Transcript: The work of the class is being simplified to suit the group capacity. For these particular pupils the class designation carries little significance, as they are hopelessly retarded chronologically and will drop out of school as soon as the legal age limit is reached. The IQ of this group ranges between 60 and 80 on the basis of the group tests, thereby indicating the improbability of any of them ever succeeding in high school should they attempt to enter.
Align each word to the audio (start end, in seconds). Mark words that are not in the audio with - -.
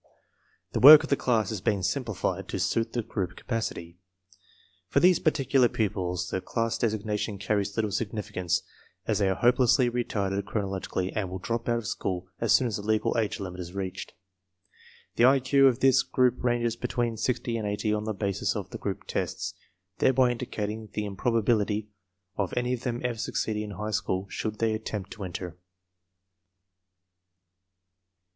The 0.71 0.79
work 0.79 1.03
of 1.03 1.11
the 1.11 1.15
class 1.15 1.51
is 1.51 1.61
being 1.61 1.83
simplified 1.83 2.47
to 2.47 2.57
suit 2.59 2.93
the 2.93 3.03
group 3.03 3.35
capacity. 3.35 3.99
For 4.87 4.99
these 4.99 5.19
particular 5.19 5.69
pupils 5.69 6.31
the 6.31 6.41
class 6.41 6.75
designation 6.79 7.37
carries 7.37 7.75
little 7.75 7.91
significance, 7.91 8.63
as 9.05 9.19
they 9.19 9.29
are 9.29 9.35
hopelessly 9.35 9.91
retarded 9.91 10.45
chronologically 10.45 11.13
and 11.13 11.29
will 11.29 11.37
drop 11.37 11.69
out 11.69 11.77
of 11.77 11.85
school 11.87 12.25
as 12.39 12.51
soon 12.51 12.65
as 12.67 12.77
the 12.77 12.81
legal 12.81 13.15
age 13.15 13.39
limit 13.39 13.59
is 13.59 13.73
reached. 13.75 14.13
The 15.17 15.23
IQ 15.25 15.69
of 15.69 15.81
this 15.81 16.01
group 16.01 16.43
ranges 16.43 16.75
between 16.75 17.15
60 17.15 17.55
and 17.55 17.67
80 17.67 17.93
on 17.93 18.05
the 18.05 18.13
basis 18.15 18.55
of 18.55 18.71
the 18.71 18.79
group 18.79 19.03
tests, 19.05 19.53
thereby 19.99 20.31
indicating 20.31 20.89
the 20.93 21.05
improbability 21.05 21.89
of 22.37 22.55
any 22.57 22.73
of 22.73 22.81
them 22.81 23.01
ever 23.03 23.19
succeeding 23.19 23.65
in 23.65 23.71
high 23.77 23.91
school 23.91 24.27
should 24.29 24.57
they 24.57 24.73
attempt 24.73 25.11
to 25.11 25.23
enter. 25.23 25.59